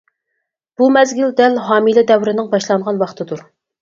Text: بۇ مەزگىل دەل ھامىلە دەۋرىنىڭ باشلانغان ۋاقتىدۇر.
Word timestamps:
بۇ 0.81 0.87
مەزگىل 0.95 1.35
دەل 1.41 1.59
ھامىلە 1.67 2.07
دەۋرىنىڭ 2.13 2.51
باشلانغان 2.55 3.03
ۋاقتىدۇر. 3.05 3.45